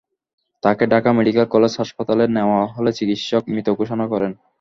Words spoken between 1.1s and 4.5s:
Medical college হাসপাতালে নেওয়া হলে চিকিৎসক মৃত ঘোষণা করেন।